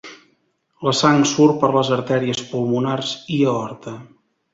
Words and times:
La 0.85 0.93
sang 0.99 1.19
surt 1.31 1.59
per 1.63 1.69
les 1.75 1.91
artèries 1.97 2.41
pulmonars 2.53 3.13
i 3.37 3.39
aorta. 3.53 3.95